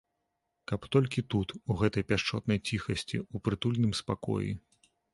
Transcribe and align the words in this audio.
Каб 0.71 0.87
толькі 0.95 1.25
тут, 1.33 1.53
у 1.69 1.77
гэтай 1.83 2.03
пяшчотнай 2.13 2.59
ціхасці, 2.67 3.23
у 3.35 3.47
прытульным 3.47 3.97
спакоі. 4.05 4.51